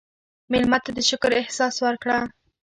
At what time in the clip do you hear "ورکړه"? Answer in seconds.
1.85-2.17